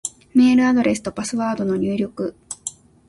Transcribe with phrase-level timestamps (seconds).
[0.33, 2.35] メールアドレスとパスワードの入力